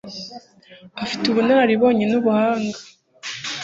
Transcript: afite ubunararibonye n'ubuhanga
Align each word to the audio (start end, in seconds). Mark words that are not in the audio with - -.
afite 1.03 1.23
ubunararibonye 1.27 2.03
n'ubuhanga 2.07 2.79